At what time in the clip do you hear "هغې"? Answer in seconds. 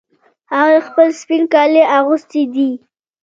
0.53-0.79